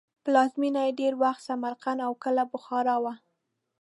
پلازمینه 0.23 0.81
یې 0.87 0.91
ډېر 0.99 1.13
وخت 1.23 1.41
سمرقند 1.47 1.99
او 2.07 2.11
کله 2.23 2.43
بخارا 2.53 2.95
وه. 3.03 3.13